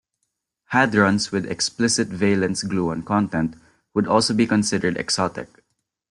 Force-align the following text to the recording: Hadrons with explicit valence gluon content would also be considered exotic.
Hadrons 0.73 1.31
with 1.31 1.45
explicit 1.45 2.07
valence 2.07 2.63
gluon 2.63 3.05
content 3.05 3.55
would 3.93 4.07
also 4.07 4.33
be 4.33 4.47
considered 4.47 4.97
exotic. 4.97 5.63